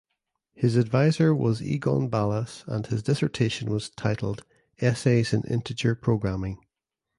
[0.55, 4.43] His advisor was Egon Balas and his dissertation was titled
[4.79, 6.57] "Essays in Integer Programming".